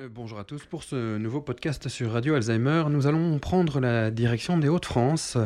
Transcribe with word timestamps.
Euh, 0.00 0.08
bonjour 0.10 0.40
à 0.40 0.44
tous. 0.44 0.64
Pour 0.64 0.82
ce 0.82 1.18
nouveau 1.18 1.40
podcast 1.40 1.88
sur 1.88 2.10
Radio 2.10 2.34
Alzheimer, 2.34 2.84
nous 2.90 3.06
allons 3.06 3.38
prendre 3.38 3.78
la 3.78 4.10
direction 4.10 4.58
des 4.58 4.68
Hauts-de-France 4.68 5.38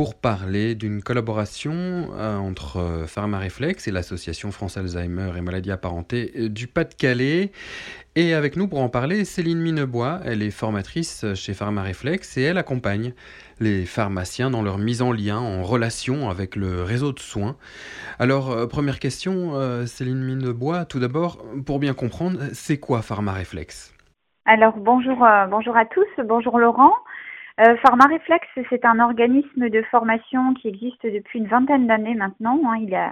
pour 0.00 0.14
parler 0.14 0.74
d'une 0.74 1.02
collaboration 1.02 1.74
euh, 1.74 2.38
entre 2.38 2.78
euh, 2.78 3.06
PharmaReflex 3.06 3.86
et 3.86 3.90
l'Association 3.90 4.50
France 4.50 4.78
Alzheimer 4.78 5.32
et 5.36 5.42
maladies 5.42 5.72
apparentées 5.72 6.48
du 6.48 6.68
Pas-de-Calais. 6.68 7.52
Et 8.16 8.32
avec 8.32 8.56
nous 8.56 8.66
pour 8.66 8.80
en 8.80 8.88
parler, 8.88 9.26
Céline 9.26 9.60
Minebois. 9.60 10.20
Elle 10.24 10.42
est 10.42 10.50
formatrice 10.50 11.26
chez 11.34 11.52
PharmaReflex 11.52 12.38
et 12.38 12.44
elle 12.44 12.56
accompagne 12.56 13.12
les 13.58 13.84
pharmaciens 13.84 14.48
dans 14.48 14.62
leur 14.62 14.78
mise 14.78 15.02
en 15.02 15.12
lien, 15.12 15.38
en 15.38 15.64
relation 15.64 16.30
avec 16.30 16.56
le 16.56 16.82
réseau 16.82 17.12
de 17.12 17.18
soins. 17.18 17.56
Alors, 18.18 18.68
première 18.68 19.00
question, 19.00 19.52
Céline 19.84 20.22
Minebois, 20.22 20.86
tout 20.86 20.98
d'abord, 20.98 21.44
pour 21.66 21.78
bien 21.78 21.92
comprendre, 21.92 22.38
c'est 22.54 22.78
quoi 22.78 23.02
PharmaReflex 23.02 23.94
alors 24.46 24.74
bonjour, 24.76 25.22
euh, 25.24 25.46
bonjour 25.46 25.76
à 25.76 25.84
tous, 25.84 26.08
bonjour 26.24 26.58
Laurent. 26.58 26.92
Euh, 27.58 27.76
PharmaReflex, 27.76 28.46
c'est 28.68 28.84
un 28.84 29.00
organisme 29.00 29.68
de 29.68 29.82
formation 29.90 30.54
qui 30.54 30.68
existe 30.68 31.04
depuis 31.04 31.40
une 31.40 31.48
vingtaine 31.48 31.86
d'années 31.86 32.14
maintenant. 32.14 32.60
Hein. 32.66 32.76
Il, 32.80 32.94
a, 32.94 33.10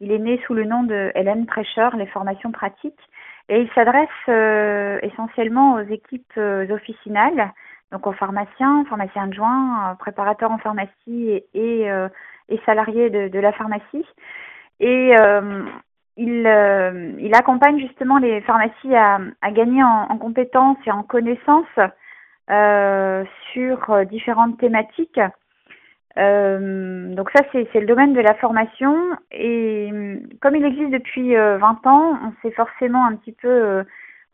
il 0.00 0.12
est 0.12 0.18
né 0.18 0.40
sous 0.46 0.54
le 0.54 0.64
nom 0.64 0.82
de 0.84 1.10
Hélène 1.14 1.46
Prêcheur, 1.46 1.96
les 1.96 2.06
formations 2.06 2.52
pratiques, 2.52 3.00
et 3.48 3.60
il 3.60 3.70
s'adresse 3.74 4.08
euh, 4.28 4.98
essentiellement 5.02 5.74
aux 5.74 5.80
équipes 5.80 6.32
euh, 6.38 6.70
officinales, 6.70 7.52
donc 7.90 8.06
aux 8.06 8.12
pharmaciens, 8.12 8.84
pharmaciens 8.88 9.24
adjoints, 9.24 9.96
préparateurs 9.98 10.50
en 10.50 10.58
pharmacie 10.58 11.42
et, 11.52 11.82
et, 11.82 12.60
salariés 12.64 13.10
de, 13.10 13.28
de, 13.28 13.38
la 13.38 13.52
pharmacie. 13.52 14.06
Et 14.80 15.14
il, 16.16 16.46
euh, 16.46 17.12
il 17.18 17.34
accompagne 17.34 17.78
justement 17.78 18.18
les 18.18 18.40
pharmacies 18.42 18.94
à, 18.94 19.18
à 19.40 19.50
gagner 19.50 19.82
en, 19.82 20.06
en, 20.10 20.18
compétences 20.18 20.76
et 20.86 20.90
en 20.90 21.02
connaissances 21.02 21.64
euh, 21.78 21.88
sur 23.52 23.90
euh, 23.90 24.04
différentes 24.04 24.58
thématiques. 24.58 25.20
Euh, 26.18 27.14
donc 27.14 27.30
ça, 27.34 27.44
c'est 27.52 27.80
le 27.80 27.86
domaine 27.86 28.12
de 28.12 28.20
la 28.20 28.34
formation. 28.34 28.96
Et 29.30 29.90
comme 30.40 30.56
il 30.56 30.64
existe 30.64 30.90
depuis 30.90 31.34
20 31.34 31.86
ans, 31.86 32.18
on 32.22 32.32
s'est 32.42 32.54
forcément 32.54 33.06
un 33.06 33.16
petit 33.16 33.32
peu... 33.32 33.82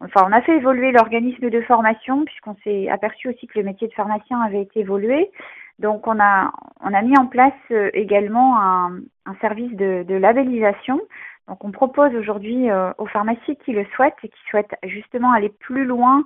enfin, 0.00 0.26
on 0.28 0.32
a 0.32 0.42
fait 0.42 0.56
évoluer 0.56 0.90
l'organisme 0.90 1.50
de 1.50 1.60
formation 1.62 2.24
puisqu'on 2.24 2.56
s'est 2.64 2.88
aperçu 2.88 3.28
aussi 3.28 3.46
que 3.46 3.58
le 3.58 3.64
métier 3.64 3.86
de 3.86 3.94
pharmacien 3.94 4.40
avait 4.40 4.62
été 4.62 4.80
évolué. 4.80 5.30
Donc 5.78 6.08
on 6.08 6.18
a, 6.18 6.50
on 6.80 6.92
a 6.92 7.02
mis 7.02 7.16
en 7.16 7.26
place 7.26 7.52
également 7.94 8.60
un, 8.60 9.00
service 9.40 9.76
de 9.76 10.14
labellisation 10.14 11.00
donc 11.48 11.64
on 11.64 11.70
propose 11.70 12.14
aujourd'hui 12.14 12.70
euh, 12.70 12.92
aux 12.98 13.06
pharmacies 13.06 13.56
qui 13.64 13.72
le 13.72 13.86
souhaitent 13.96 14.18
et 14.22 14.28
qui 14.28 14.40
souhaitent 14.50 14.76
justement 14.82 15.32
aller 15.32 15.48
plus 15.48 15.84
loin 15.84 16.24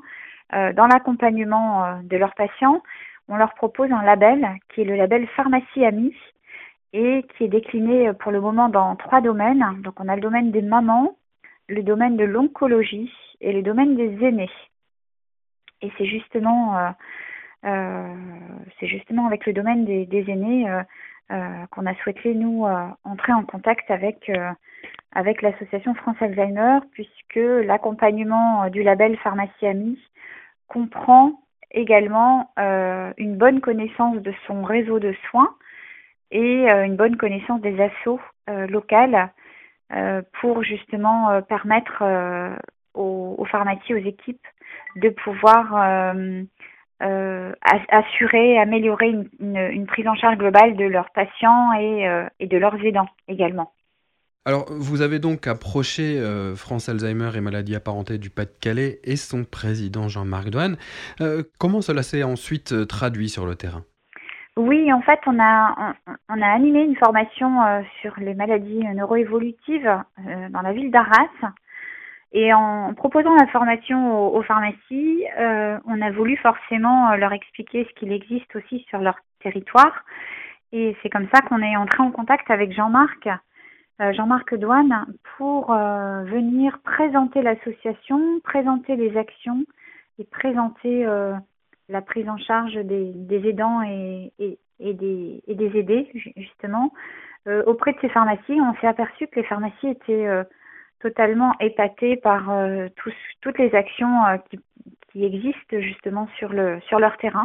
euh, 0.52 0.72
dans 0.72 0.86
l'accompagnement 0.86 1.84
euh, 1.84 1.94
de 2.02 2.16
leurs 2.16 2.34
patients, 2.34 2.82
on 3.28 3.36
leur 3.36 3.54
propose 3.54 3.90
un 3.92 4.02
label 4.02 4.46
qui 4.74 4.82
est 4.82 4.84
le 4.84 4.96
label 4.96 5.26
Pharmacie 5.28 5.84
Amie 5.84 6.14
et 6.92 7.24
qui 7.36 7.44
est 7.44 7.48
décliné 7.48 8.12
pour 8.14 8.32
le 8.32 8.40
moment 8.40 8.68
dans 8.68 8.96
trois 8.96 9.20
domaines. 9.20 9.64
Donc 9.82 10.00
on 10.00 10.08
a 10.08 10.16
le 10.16 10.20
domaine 10.20 10.50
des 10.50 10.60
mamans, 10.60 11.16
le 11.68 11.82
domaine 11.82 12.16
de 12.16 12.24
l'oncologie 12.24 13.12
et 13.40 13.52
le 13.52 13.62
domaine 13.62 13.96
des 13.96 14.26
aînés. 14.26 14.50
Et 15.80 15.90
c'est 15.96 16.04
justement, 16.04 16.92
c'est 17.62 18.86
justement 18.86 19.26
avec 19.26 19.46
le 19.46 19.52
domaine 19.52 19.84
des, 19.84 20.24
aînés 20.28 20.66
qu'on 21.28 21.86
a 21.86 21.94
souhaité 22.02 22.34
nous 22.34 22.64
entrer 23.04 23.32
en 23.32 23.44
contact 23.44 23.90
avec 23.90 24.30
avec 25.12 25.42
l'association 25.42 25.94
France 25.94 26.16
Alzheimer, 26.20 26.78
puisque 26.92 27.36
l'accompagnement 27.36 28.64
euh, 28.64 28.68
du 28.70 28.82
label 28.82 29.16
Pharmacie 29.18 29.66
Amie 29.66 29.98
comprend 30.68 31.40
également 31.70 32.50
euh, 32.58 33.12
une 33.18 33.36
bonne 33.36 33.60
connaissance 33.60 34.16
de 34.16 34.32
son 34.46 34.62
réseau 34.62 34.98
de 34.98 35.14
soins 35.30 35.54
et 36.30 36.70
euh, 36.70 36.84
une 36.84 36.96
bonne 36.96 37.16
connaissance 37.16 37.60
des 37.60 37.78
assos 37.80 38.20
euh, 38.48 38.66
locales 38.66 39.30
euh, 39.92 40.22
pour 40.40 40.62
justement 40.62 41.42
permettre 41.42 42.02
aux, 42.94 43.34
aux, 43.36 43.44
pharmacies, 43.44 43.92
aux 43.92 43.98
équipes 43.98 44.46
de 44.96 45.10
pouvoir 45.10 46.14
assurer, 47.90 48.58
améliorer 48.58 49.08
une, 49.08 49.28
une, 49.40 49.56
une, 49.56 49.86
prise 49.86 50.06
en 50.06 50.14
charge 50.14 50.38
globale 50.38 50.76
de 50.76 50.84
leurs 50.84 51.10
patients 51.10 51.72
et, 51.74 52.08
et 52.40 52.46
de 52.46 52.56
leurs 52.56 52.76
aidants 52.84 53.08
également. 53.28 53.72
Alors, 54.44 54.66
vous 54.68 55.02
avez 55.02 55.20
donc 55.20 55.46
approché 55.46 56.18
euh, 56.18 56.56
France 56.56 56.88
Alzheimer 56.88 57.30
et 57.36 57.40
maladies 57.40 57.76
apparentées 57.76 58.18
du 58.18 58.28
Pas-de-Calais 58.28 58.98
et 59.04 59.14
son 59.14 59.44
président 59.44 60.08
Jean-Marc 60.08 60.50
Douane. 60.50 60.78
Euh, 61.20 61.44
comment 61.60 61.80
cela 61.80 62.02
s'est 62.02 62.24
ensuite 62.24 62.72
euh, 62.72 62.84
traduit 62.84 63.28
sur 63.28 63.46
le 63.46 63.54
terrain? 63.54 63.84
Oui, 64.56 64.92
en 64.92 65.00
fait, 65.00 65.20
on 65.28 65.38
a, 65.38 65.94
on, 66.08 66.12
on 66.28 66.42
a 66.42 66.46
animé 66.48 66.80
une 66.80 66.96
formation 66.96 67.62
euh, 67.62 67.82
sur 68.00 68.14
les 68.18 68.34
maladies 68.34 68.82
neuroévolutives 68.96 69.86
euh, 69.86 70.48
dans 70.50 70.62
la 70.62 70.72
ville 70.72 70.90
d'Arras. 70.90 71.52
Et 72.32 72.52
en 72.54 72.94
proposant 72.94 73.34
la 73.34 73.46
formation 73.48 74.34
aux, 74.34 74.42
pharmacies, 74.42 75.24
on 75.38 76.00
a 76.00 76.10
voulu 76.12 76.36
forcément 76.38 77.14
leur 77.16 77.32
expliquer 77.32 77.86
ce 77.86 77.94
qu'il 78.00 78.10
existe 78.10 78.56
aussi 78.56 78.86
sur 78.88 79.00
leur 79.00 79.16
territoire. 79.40 80.04
Et 80.72 80.96
c'est 81.02 81.10
comme 81.10 81.28
ça 81.32 81.42
qu'on 81.42 81.62
est 81.62 81.76
entré 81.76 82.02
en 82.02 82.10
contact 82.10 82.50
avec 82.50 82.72
Jean-Marc. 82.72 83.28
Euh, 84.00 84.12
Jean-Marc 84.14 84.54
Douane 84.54 85.06
pour 85.36 85.70
euh, 85.70 86.24
venir 86.24 86.78
présenter 86.82 87.42
l'association, 87.42 88.40
présenter 88.42 88.96
les 88.96 89.16
actions 89.16 89.64
et 90.18 90.24
présenter 90.24 91.04
euh, 91.06 91.34
la 91.88 92.00
prise 92.00 92.28
en 92.28 92.38
charge 92.38 92.74
des, 92.74 93.12
aidants 93.30 93.82
et, 93.82 94.32
des, 94.80 95.42
et 95.46 95.54
des 95.54 95.78
aidés, 95.78 96.10
justement. 96.36 96.92
auprès 97.66 97.92
de 97.92 97.98
ces 98.00 98.08
pharmacies, 98.08 98.60
on 98.60 98.74
s'est 98.80 98.86
aperçu 98.86 99.26
que 99.26 99.40
les 99.40 99.46
pharmacies 99.46 99.88
étaient 99.88 100.26
totalement 101.02 101.54
épatées 101.60 102.16
par 102.16 102.50
tous, 102.96 103.14
toutes 103.40 103.58
les 103.58 103.74
actions 103.74 104.22
qui, 104.48 104.58
qui, 105.10 105.24
existent 105.24 105.80
justement 105.80 106.28
sur, 106.38 106.52
le, 106.52 106.80
sur 106.88 106.98
leur 106.98 107.16
terrain. 107.18 107.44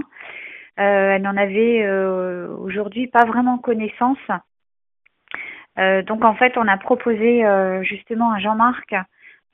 elles 0.78 1.22
n'en 1.22 1.35
avaient 1.35 1.90
aujourd'hui 1.90 3.07
pas 3.07 3.25
vraiment 3.25 3.57
connaissance 3.57 4.19
euh, 5.79 6.01
donc 6.01 6.25
en 6.25 6.34
fait, 6.34 6.57
on 6.57 6.68
a 6.68 6.78
proposé 6.78 7.45
euh, 7.45 7.84
justement 7.84 8.31
à 8.31 8.40
Jean-Marc 8.40 8.95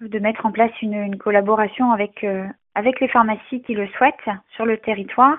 de 0.02 0.20
mettre 0.20 0.46
en 0.46 0.52
place 0.52 0.72
une, 0.82 1.18
collaboration 1.18 1.94
euh, 1.94 2.48
avec 2.76 3.00
les 3.00 3.08
pharmacies 3.08 3.62
qui 3.62 3.74
le 3.74 3.88
souhaitent 3.88 4.30
sur 4.56 4.66
le 4.66 4.78
territoire 4.78 5.38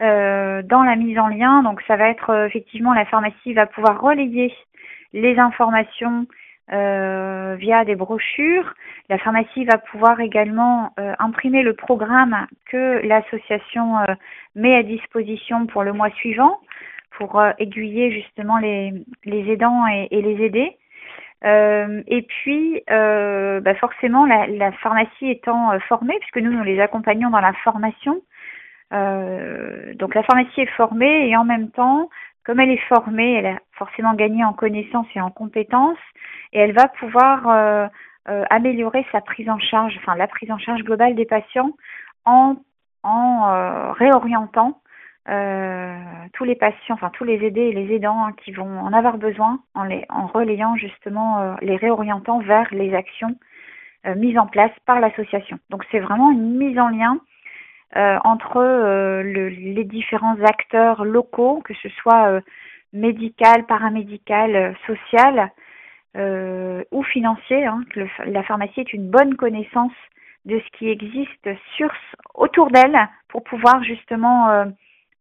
dans 0.00 0.84
la 0.84 0.94
mise 0.94 1.18
en 1.18 1.26
lien. 1.26 1.64
Donc 1.64 1.82
ça 1.88 1.96
va 1.96 2.08
être 2.08 2.46
effectivement 2.46 2.94
la 2.94 3.04
pharmacie 3.04 3.52
va 3.52 3.66
pouvoir 3.66 4.00
relayer 4.00 4.54
les 5.12 5.36
informations 5.40 6.26
euh, 6.72 7.56
via 7.58 7.84
des 7.84 7.96
brochures. 7.96 8.74
La 9.08 9.18
pharmacie 9.18 9.64
va 9.64 9.78
pouvoir 9.78 10.20
également 10.20 10.92
euh, 10.98 11.14
imprimer 11.18 11.62
le 11.62 11.74
programme 11.74 12.46
que 12.70 13.00
l'association 13.06 13.98
euh, 13.98 14.14
met 14.54 14.74
à 14.76 14.82
disposition 14.82 15.66
pour 15.66 15.82
le 15.82 15.92
mois 15.92 16.10
suivant 16.10 16.60
pour 17.12 17.40
euh, 17.40 17.50
aiguiller 17.58 18.12
justement 18.12 18.58
les, 18.58 18.92
les 19.24 19.50
aidants 19.50 19.86
et, 19.86 20.08
et 20.10 20.22
les 20.22 20.44
aider. 20.44 20.76
Euh, 21.44 22.02
et 22.06 22.22
puis, 22.22 22.82
bah 22.88 23.74
forcément, 23.76 24.26
la, 24.26 24.46
la, 24.48 24.72
pharmacie 24.72 25.30
étant 25.30 25.78
formée, 25.88 26.16
puisque 26.20 26.38
nous, 26.38 26.52
nous 26.52 26.64
les 26.64 26.80
accompagnons 26.80 27.30
dans 27.30 27.40
la 27.40 27.52
formation, 27.64 28.20
euh, 28.92 29.92
donc 29.94 30.14
la 30.14 30.22
pharmacie 30.22 30.62
est 30.62 30.76
formée 30.76 31.28
et 31.28 31.36
en 31.36 31.44
même 31.44 31.70
temps, 31.70 32.08
comme 32.48 32.58
elle 32.60 32.70
est 32.70 32.88
formée, 32.88 33.34
elle 33.34 33.46
a 33.46 33.58
forcément 33.74 34.14
gagné 34.14 34.42
en 34.42 34.54
connaissances 34.54 35.06
et 35.14 35.20
en 35.20 35.30
compétences, 35.30 35.98
et 36.52 36.58
elle 36.58 36.72
va 36.72 36.88
pouvoir 36.88 37.46
euh, 37.46 37.86
améliorer 38.48 39.06
sa 39.12 39.20
prise 39.20 39.48
en 39.48 39.58
charge, 39.60 39.94
enfin 39.98 40.16
la 40.16 40.26
prise 40.26 40.50
en 40.50 40.58
charge 40.58 40.82
globale 40.82 41.14
des 41.14 41.26
patients 41.26 41.72
en, 42.24 42.56
en 43.02 43.92
réorientant 43.92 44.80
euh, 45.28 45.98
tous 46.32 46.44
les 46.44 46.54
patients, 46.54 46.94
enfin 46.94 47.10
tous 47.10 47.24
les 47.24 47.44
aidés 47.44 47.60
et 47.60 47.72
les 47.72 47.94
aidants 47.94 48.24
hein, 48.24 48.32
qui 48.42 48.50
vont 48.52 48.80
en 48.80 48.92
avoir 48.94 49.18
besoin 49.18 49.60
en, 49.74 49.84
les, 49.84 50.06
en 50.08 50.26
relayant 50.26 50.74
justement, 50.76 51.40
euh, 51.40 51.54
les 51.60 51.76
réorientant 51.76 52.38
vers 52.38 52.66
les 52.72 52.94
actions 52.94 53.36
euh, 54.06 54.14
mises 54.14 54.38
en 54.38 54.46
place 54.46 54.72
par 54.86 55.00
l'association. 55.00 55.58
Donc 55.68 55.84
c'est 55.90 55.98
vraiment 55.98 56.30
une 56.30 56.56
mise 56.56 56.78
en 56.78 56.88
lien 56.88 57.14
euh, 57.14 57.18
entre 57.94 58.58
euh, 58.58 59.22
le, 59.22 59.48
les 59.48 59.84
différents 59.84 60.40
acteurs 60.42 61.04
locaux, 61.04 61.62
que 61.64 61.74
ce 61.82 61.88
soit 61.90 62.40
médical, 62.92 63.66
paramédical, 63.66 64.76
social 64.86 65.50
ou 66.14 67.02
financier. 67.04 67.66
Hein, 67.66 67.82
que 67.90 68.00
le, 68.00 68.08
la 68.26 68.42
pharmacie 68.42 68.80
est 68.80 68.92
une 68.92 69.10
bonne 69.10 69.36
connaissance 69.36 69.92
de 70.44 70.58
ce 70.60 70.78
qui 70.78 70.88
existe 70.88 71.48
sur, 71.76 71.90
autour 72.34 72.70
d'elle 72.70 72.98
pour 73.28 73.44
pouvoir 73.44 73.82
justement 73.84 74.66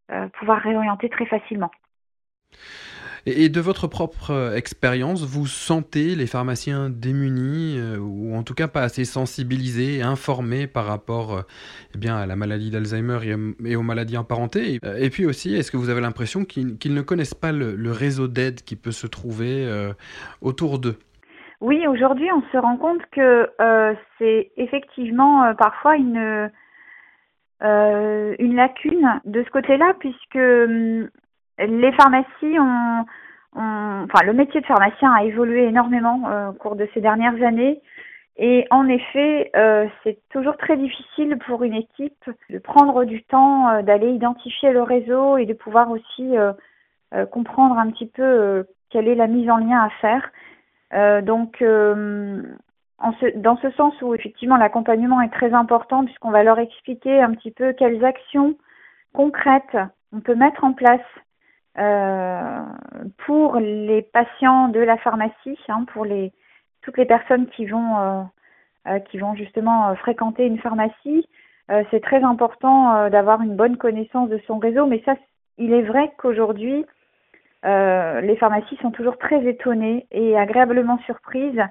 euh, 0.10 0.28
pouvoir 0.40 0.62
réorienter 0.62 1.10
très 1.10 1.26
facilement. 1.26 1.72
Et 3.30 3.50
de 3.50 3.60
votre 3.60 3.88
propre 3.88 4.54
expérience, 4.56 5.26
vous 5.26 5.48
sentez 5.48 6.16
les 6.16 6.28
pharmaciens 6.28 6.90
démunis 6.90 7.78
ou 8.00 8.34
en 8.36 8.44
tout 8.44 8.54
cas 8.54 8.70
pas 8.70 8.82
assez 8.82 9.04
sensibilisés, 9.04 10.02
informés 10.02 10.66
par 10.66 10.86
rapport 10.86 11.44
eh 11.94 11.98
bien, 11.98 12.16
à 12.16 12.26
la 12.26 12.38
maladie 12.38 12.72
d'Alzheimer 12.72 13.20
et, 13.66 13.76
aux 13.76 13.82
maladies 13.82 14.16
apparentées 14.16 14.80
Et 14.98 15.10
puis 15.10 15.26
aussi, 15.26 15.56
est-ce 15.56 15.72
que 15.72 15.78
vous 15.78 15.90
avez 15.90 16.00
l'impression 16.00 16.46
qu'ils 16.46 16.94
ne 16.94 17.02
connaissent 17.02 17.34
pas 17.34 17.52
le, 17.52 17.92
réseau 17.92 18.30
d'aide 18.30 18.62
qui 18.62 18.78
peut 18.78 18.92
se 18.92 19.08
trouver 19.08 19.68
autour 20.42 20.80
d'eux? 20.80 20.98
Oui, 21.60 21.88
aujourd'hui, 21.88 22.30
on 22.32 22.42
se 22.52 22.58
rend 22.58 22.78
compte 22.78 23.02
que 23.12 23.50
euh, 23.60 23.96
c'est 24.18 24.52
effectivement 24.58 25.44
euh, 25.44 25.54
parfois 25.54 25.96
une 25.96 26.52
euh, 27.64 28.36
une 28.38 28.56
lacune 28.56 29.20
de 29.26 29.44
ce 29.44 29.50
côté-là, 29.50 29.96
puisque 30.00 30.36
hum, 30.36 31.10
les 31.60 31.92
pharmacies 31.94 32.60
ont, 32.60 33.06
enfin, 33.56 34.26
le 34.26 34.34
métier 34.34 34.62
de 34.62 34.66
pharmacien 34.66 35.12
a 35.14 35.24
évolué 35.24 35.66
énormément 35.66 36.50
au 36.50 36.54
cours 36.54 36.76
de 36.76 36.88
ces 36.94 37.02
dernières 37.02 37.42
années. 37.44 37.82
Et 38.38 38.68
en 38.70 38.88
effet, 38.88 39.52
c'est 40.04 40.20
toujours 40.30 40.58
très 40.58 40.78
difficile 40.78 41.38
pour 41.48 41.64
une 41.64 41.74
équipe 41.74 42.30
de 42.52 42.60
prendre 42.60 43.04
du 43.04 43.24
temps, 43.24 43.82
d'aller 43.82 44.12
identifier 44.12 44.72
le 44.72 44.84
réseau 44.84 45.38
et 45.38 45.46
de 45.46 45.54
pouvoir 45.54 45.90
aussi 45.90 46.36
comprendre 47.32 47.80
un 47.80 47.90
petit 47.90 48.06
peu 48.06 48.66
quelle 48.90 49.08
est 49.08 49.16
la 49.16 49.28
mise 49.28 49.50
en 49.50 49.58
lien 49.58 49.82
à 49.82 49.90
faire. 50.02 50.30
Euh, 50.94 51.22
donc, 51.22 51.62
euh, 51.62 52.42
en 53.00 53.14
ce, 53.14 53.38
dans 53.38 53.58
ce 53.58 53.70
sens 53.72 53.94
où 54.02 54.14
effectivement 54.16 54.58
l'accompagnement 54.58 55.22
est 55.22 55.30
très 55.30 55.54
important 55.54 56.06
puisqu'on 56.06 56.32
va 56.32 56.44
leur 56.44 56.60
expliquer 56.60 57.22
un 57.22 57.32
petit 57.34 57.52
peu 57.52 57.74
quelles 57.74 58.04
actions 58.04 58.56
concrètes 59.14 59.78
on 60.14 60.20
peut 60.20 60.36
mettre 60.36 60.64
en 60.64 60.74
place 60.74 61.02
euh, 61.80 62.64
pour 63.26 63.58
les 63.58 64.02
patients 64.02 64.70
de 64.70 64.80
la 64.80 64.98
pharmacie, 64.98 65.60
hein, 65.68 65.86
pour 65.94 66.06
les 66.06 66.32
toutes 66.82 66.98
les 66.98 67.06
personnes 67.06 67.48
qui 67.48 67.66
vont 67.66 68.00
euh, 68.00 68.24
euh 68.88 69.00
qui 69.00 69.18
vont 69.20 69.36
justement 69.36 69.94
fréquenter 69.96 70.46
une 70.46 70.60
pharmacie. 70.60 71.28
c'est 71.92 72.02
très 72.02 72.24
important 72.24 73.10
d'avoir 73.10 73.42
une 73.42 73.56
bonne 73.56 73.78
connaissance 73.78 74.30
de 74.30 74.40
son 74.48 74.58
réseau, 74.58 74.86
mais 74.86 75.02
ça, 75.06 75.16
il 75.58 75.74
est 75.74 75.82
vrai 75.82 76.14
qu'aujourd'hui, 76.18 76.86
les 77.64 78.38
pharmacies 78.40 78.78
sont 78.78 78.92
toujours 78.92 79.18
très 79.18 79.46
étonnées 79.46 80.08
et 80.12 80.38
agréablement 80.38 80.98
surprises 81.00 81.62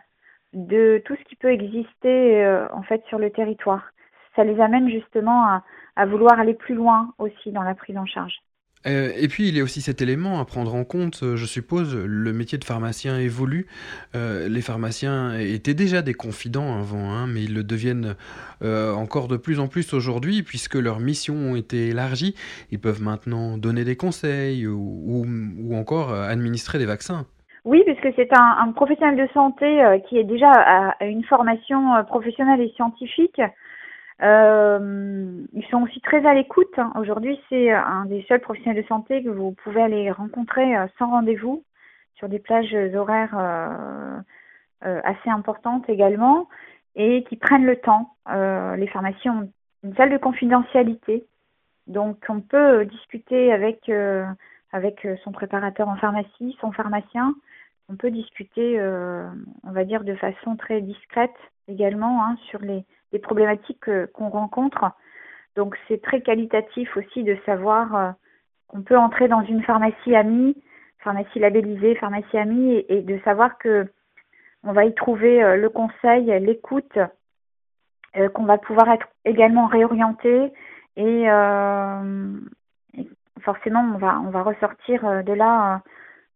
de 0.52 1.02
tout 1.06 1.16
ce 1.16 1.24
qui 1.24 1.36
peut 1.36 1.50
exister 1.50 2.46
en 2.72 2.82
fait 2.82 3.02
sur 3.08 3.18
le 3.18 3.30
territoire. 3.30 3.84
Ça 4.36 4.44
les 4.44 4.60
amène 4.60 4.90
justement 4.90 5.62
à 5.96 6.06
vouloir 6.06 6.38
aller 6.38 6.54
plus 6.54 6.74
loin 6.74 7.14
aussi 7.18 7.50
dans 7.50 7.62
la 7.62 7.74
prise 7.74 7.96
en 7.96 8.06
charge. 8.06 8.36
Euh, 8.86 9.10
et 9.16 9.28
puis 9.28 9.48
il 9.48 9.56
y 9.56 9.60
a 9.60 9.64
aussi 9.64 9.80
cet 9.80 10.00
élément 10.00 10.40
à 10.40 10.44
prendre 10.44 10.74
en 10.74 10.84
compte, 10.84 11.20
euh, 11.22 11.36
je 11.36 11.44
suppose, 11.44 11.96
le 11.96 12.32
métier 12.32 12.58
de 12.58 12.64
pharmacien 12.64 13.18
évolue. 13.18 13.66
Euh, 14.14 14.48
les 14.48 14.60
pharmaciens 14.60 15.38
étaient 15.38 15.74
déjà 15.74 16.02
des 16.02 16.14
confidents 16.14 16.78
avant, 16.78 17.10
hein, 17.12 17.26
mais 17.26 17.42
ils 17.42 17.54
le 17.54 17.64
deviennent 17.64 18.14
encore 18.62 19.28
de 19.28 19.36
plus 19.36 19.60
en 19.60 19.68
plus 19.68 19.92
aujourd'hui, 19.92 20.42
puisque 20.42 20.76
leurs 20.76 20.98
missions 20.98 21.34
ont 21.34 21.56
été 21.56 21.88
élargies. 21.88 22.34
Ils 22.70 22.80
peuvent 22.80 23.02
maintenant 23.02 23.58
donner 23.58 23.84
des 23.84 23.96
conseils 23.96 24.66
ou, 24.66 25.26
encore 25.74 26.12
administrer 26.12 26.78
des 26.78 26.86
vaccins. 26.86 27.26
Oui, 27.66 27.82
puisque 27.84 28.14
c'est 28.16 28.30
un, 28.32 28.72
professionnel 28.72 29.16
de 29.16 29.30
santé 29.34 29.84
qui 30.08 30.16
est 30.16 30.24
déjà 30.24 30.50
une 31.02 31.22
formation 31.24 32.02
professionnelle 32.08 32.62
et 32.62 32.72
scientifique. 32.76 33.40
Euh, 34.22 35.44
ils 35.52 35.66
sont 35.66 35.82
aussi 35.82 36.00
très 36.00 36.24
à 36.26 36.34
l'écoute. 36.34 36.72
Hein. 36.78 36.92
Aujourd'hui, 36.96 37.38
c'est 37.48 37.70
un 37.70 38.06
des 38.06 38.24
seuls 38.28 38.40
professionnels 38.40 38.82
de 38.82 38.88
santé 38.88 39.22
que 39.22 39.28
vous 39.28 39.52
pouvez 39.52 39.82
aller 39.82 40.10
rencontrer 40.10 40.76
euh, 40.76 40.86
sans 40.98 41.10
rendez-vous 41.10 41.64
sur 42.14 42.28
des 42.28 42.38
plages 42.38 42.74
horaires 42.94 43.36
euh, 43.38 44.18
euh, 44.86 45.00
assez 45.04 45.28
importantes 45.28 45.88
également 45.88 46.48
et 46.94 47.24
qui 47.24 47.36
prennent 47.36 47.66
le 47.66 47.76
temps. 47.76 48.14
les 48.26 48.86
pharmacies 48.86 49.28
ont 49.28 49.50
une 49.84 49.94
salle 49.96 50.10
de 50.10 50.16
confidentialité, 50.16 51.26
donc 51.86 52.24
on 52.30 52.40
peut 52.40 52.86
discuter 52.86 53.52
avec 53.52 53.90
avec 54.72 55.06
son 55.22 55.30
préparateur 55.30 55.88
en 55.88 55.96
pharmacie, 55.96 56.56
son 56.58 56.72
pharmacien. 56.72 57.34
On 57.90 57.96
peut 57.96 58.10
discuter, 58.10 58.80
on 58.80 59.72
va 59.72 59.84
dire, 59.84 60.04
de 60.04 60.14
façon 60.14 60.56
très 60.56 60.80
discrète 60.80 61.36
également 61.68 62.24
hein, 62.24 62.36
sur 62.48 62.60
les 62.60 62.82
des 63.16 63.22
problématiques 63.22 63.90
qu'on 64.12 64.28
rencontre. 64.28 64.92
Donc 65.56 65.74
c'est 65.88 66.02
très 66.02 66.20
qualitatif 66.20 66.94
aussi 66.98 67.24
de 67.24 67.38
savoir 67.46 67.96
euh, 67.96 68.10
qu'on 68.68 68.82
peut 68.82 68.98
entrer 68.98 69.26
dans 69.26 69.40
une 69.40 69.62
pharmacie 69.62 70.14
amie, 70.14 70.54
pharmacie 70.98 71.38
labellisée, 71.38 71.94
pharmacie 71.94 72.36
amie, 72.36 72.84
et, 72.90 73.00
de 73.00 73.18
savoir 73.24 73.56
que 73.56 73.86
on 74.64 74.72
va 74.72 74.84
y 74.84 74.94
trouver 74.94 75.42
euh, 75.42 75.56
le 75.56 75.70
conseil, 75.70 76.26
l'écoute, 76.40 76.98
euh, 78.16 78.28
qu'on 78.28 78.44
va 78.44 78.58
pouvoir 78.58 78.90
être 78.90 79.06
également 79.24 79.66
réorienté 79.66 80.52
et, 80.96 81.24
forcément 83.40 83.82
on 83.94 83.98
va 83.98 84.20
on 84.20 84.30
va 84.30 84.42
ressortir 84.42 85.22
de 85.22 85.32
là 85.32 85.82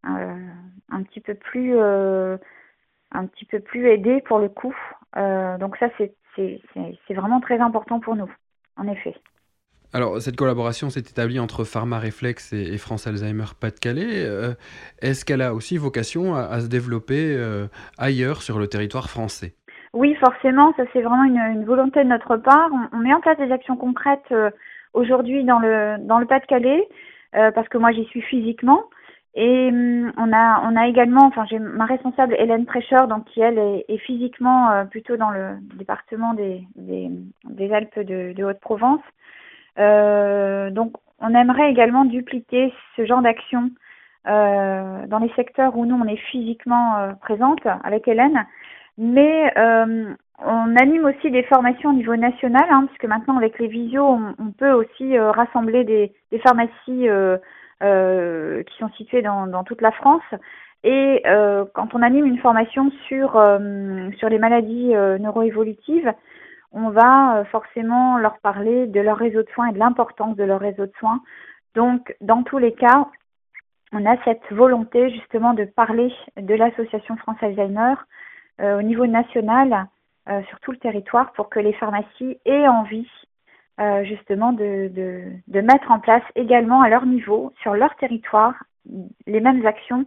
un 0.04 1.02
petit 1.02 1.20
peu 1.20 1.34
plus 1.34 1.76
un 1.80 3.26
petit 3.26 3.46
peu 3.46 3.58
plus 3.58 3.88
aidé 3.88 4.20
pour 4.20 4.38
le 4.38 4.48
coup. 4.48 4.76
donc 5.16 5.76
ça 5.78 5.88
c'est 5.96 6.14
c'est 7.06 7.14
vraiment 7.14 7.40
très 7.40 7.58
important 7.58 8.00
pour 8.00 8.16
nous, 8.16 8.30
en 8.76 8.86
effet. 8.88 9.14
Alors, 9.92 10.20
cette 10.20 10.36
collaboration 10.36 10.88
s'est 10.88 11.00
établie 11.00 11.40
entre 11.40 11.64
Pharma 11.64 11.98
Reflex 11.98 12.52
et, 12.52 12.78
France 12.78 13.08
Alzheimer 13.08 13.46
Pas-de-Calais. 13.60 14.24
Euh, 14.24 14.54
est-ce 15.02 15.24
qu'elle 15.24 15.42
a 15.42 15.52
aussi 15.52 15.78
vocation 15.78 16.36
à, 16.36 16.60
se 16.60 16.68
développer 16.68 17.34
euh, 17.36 17.66
ailleurs 17.98 18.42
sur 18.42 18.60
le 18.60 18.68
territoire 18.68 19.10
français? 19.10 19.54
Oui, 19.92 20.14
forcément, 20.14 20.72
ça 20.76 20.84
c'est 20.92 21.02
vraiment 21.02 21.24
une, 21.24 21.64
volonté 21.64 22.04
de 22.04 22.08
notre 22.08 22.36
part. 22.36 22.70
On, 22.92 22.98
met 22.98 23.12
en 23.12 23.20
place 23.20 23.38
des 23.38 23.50
actions 23.50 23.76
concrètes 23.76 24.30
euh, 24.30 24.50
aujourd'hui 24.94 25.42
dans 25.42 25.58
le, 25.58 25.96
dans 26.06 26.20
le 26.20 26.26
Pas-de-Calais, 26.26 26.86
parce 27.32 27.68
que 27.68 27.78
moi 27.78 27.90
j'y 27.90 28.04
suis 28.06 28.22
physiquement. 28.22 28.84
Et 29.34 29.68
hum, 29.68 30.12
on 30.16 30.32
a, 30.32 30.62
on 30.64 30.76
a 30.76 30.88
également, 30.88 31.24
enfin 31.26 31.44
j'ai 31.48 31.58
ma 31.58 31.84
responsable 31.84 32.34
Hélène 32.38 32.66
Prêcheur, 32.66 33.06
donc 33.06 33.26
qui 33.26 33.40
elle 33.40 33.58
est, 33.58 33.98
physiquement 33.98 34.70
euh, 34.70 34.84
plutôt 34.84 35.16
dans 35.16 35.30
le 35.30 35.56
département 35.76 36.34
des, 36.34 36.62
des, 36.74 37.10
des 37.44 37.72
Alpes 37.72 37.98
de, 38.00 38.32
de 38.32 38.44
Haute-Provence. 38.44 39.02
Euh, 39.78 40.70
donc 40.70 40.94
on 41.20 41.34
aimerait 41.34 41.70
également 41.70 42.04
dupliquer 42.04 42.72
ce 42.96 43.04
genre 43.06 43.22
d'action 43.22 43.70
euh, 44.26 45.06
dans 45.06 45.18
les 45.18 45.32
secteurs 45.36 45.76
où 45.76 45.86
nous 45.86 45.94
on 45.94 46.08
est 46.08 46.16
physiquement 46.16 46.96
euh, 46.96 47.12
présente 47.20 47.60
avec 47.84 48.08
Hélène, 48.08 48.44
mais 48.98 49.52
euh, 49.56 50.12
on 50.44 50.76
anime 50.76 51.04
aussi 51.04 51.30
des 51.30 51.44
formations 51.44 51.90
au 51.90 51.94
niveau 51.94 52.16
national, 52.16 52.64
hein, 52.68 52.86
puisque 52.86 53.04
maintenant 53.04 53.36
avec 53.36 53.58
les 53.60 53.68
visios 53.68 54.04
on, 54.04 54.34
on 54.38 54.50
peut 54.50 54.72
aussi 54.72 55.16
rassembler 55.18 55.84
des, 55.84 56.12
des 56.32 56.38
pharmacies 56.40 57.08
euh, 57.82 58.62
qui 58.64 58.76
sont 58.76 58.90
situés 58.90 59.22
dans, 59.22 59.46
dans, 59.46 59.64
toute 59.64 59.80
la 59.80 59.90
France. 59.92 60.22
Et 60.84 61.22
euh, 61.26 61.64
quand 61.72 61.94
on 61.94 62.02
anime 62.02 62.26
une 62.26 62.38
formation 62.38 62.90
sur, 63.08 63.36
euh, 63.36 64.10
sur 64.18 64.28
les 64.28 64.38
maladies 64.38 64.92
neuroévolutives, 65.18 66.12
on 66.72 66.90
va 66.90 67.44
forcément 67.50 68.18
leur 68.18 68.38
parler 68.40 68.86
de 68.86 69.00
leur 69.00 69.16
réseau 69.16 69.42
de 69.42 69.48
soins 69.54 69.68
et 69.68 69.72
de 69.72 69.78
l'importance 69.78 70.36
de 70.36 70.44
leur 70.44 70.60
réseau 70.60 70.84
de 70.84 70.92
soins. 70.98 71.20
Donc, 71.74 72.14
dans 72.20 72.42
tous 72.42 72.58
les 72.58 72.72
cas, 72.72 73.08
on 73.92 74.04
a 74.04 74.22
cette 74.24 74.52
volonté 74.52 75.10
justement 75.10 75.54
de 75.54 75.64
parler 75.64 76.12
de 76.36 76.54
l'association 76.54 77.16
France 77.16 77.38
Alzheimer 77.40 77.94
au 78.62 78.82
niveau 78.82 79.06
national 79.06 79.86
sur 80.48 80.60
tout 80.60 80.70
le 80.70 80.76
territoire 80.76 81.32
pour 81.32 81.48
que 81.48 81.58
les 81.58 81.72
pharmacies 81.72 82.38
aient 82.44 82.68
envie 82.68 83.08
euh, 83.80 84.04
justement 84.04 84.52
de, 84.52 84.88
de, 84.88 85.22
de, 85.48 85.60
mettre 85.60 85.90
en 85.90 86.00
place 86.00 86.22
également 86.34 86.82
à 86.82 86.88
leur 86.88 87.06
niveau, 87.06 87.52
sur 87.62 87.74
leur 87.74 87.94
territoire, 87.96 88.54
les 89.26 89.40
mêmes 89.40 89.64
actions 89.66 90.04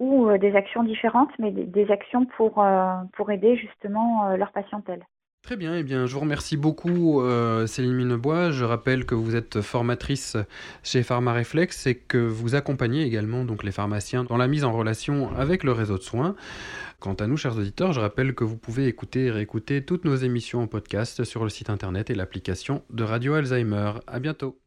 ou 0.00 0.28
euh, 0.28 0.38
des 0.38 0.56
actions 0.56 0.82
différentes, 0.82 1.30
mais 1.38 1.50
des, 1.52 1.90
actions 1.90 2.26
pour, 2.36 2.62
euh, 2.62 2.94
pour 3.12 3.30
aider 3.30 3.56
justement 3.56 4.34
leur 4.36 4.52
patientèle. 4.52 5.04
Très 5.44 5.56
bien, 5.56 5.76
eh 5.76 5.82
bien, 5.82 6.06
je 6.06 6.14
vous 6.14 6.20
remercie 6.20 6.56
beaucoup 6.56 7.22
Céline 7.66 7.92
Minebois. 7.92 8.50
Je 8.50 8.64
rappelle 8.64 9.04
que 9.04 9.14
vous 9.14 9.36
êtes 9.36 9.60
formatrice 9.60 10.38
chez 10.82 11.02
PharmaReflex 11.02 11.86
et 11.86 11.96
que 11.96 12.16
vous 12.16 12.54
accompagnez 12.54 13.02
également 13.02 13.44
donc 13.44 13.62
les 13.62 13.70
pharmaciens 13.70 14.24
dans 14.24 14.38
la 14.38 14.48
mise 14.48 14.64
en 14.64 14.72
relation 14.72 15.30
avec 15.36 15.62
le 15.62 15.72
réseau 15.72 15.98
de 15.98 16.02
soins. 16.02 16.34
Quant 16.98 17.12
à 17.12 17.26
nous, 17.26 17.36
chers 17.36 17.58
auditeurs, 17.58 17.92
je 17.92 18.00
rappelle 18.00 18.34
que 18.34 18.44
vous 18.44 18.56
pouvez 18.56 18.86
écouter 18.86 19.26
et 19.26 19.30
réécouter 19.30 19.84
toutes 19.84 20.06
nos 20.06 20.16
émissions 20.16 20.62
en 20.62 20.66
podcast 20.66 21.24
sur 21.24 21.44
le 21.44 21.50
site 21.50 21.68
internet 21.68 22.08
et 22.08 22.14
l'application 22.14 22.82
de 22.88 23.04
Radio 23.04 23.34
Alzheimer. 23.34 23.92
À 24.06 24.20
bientôt. 24.20 24.63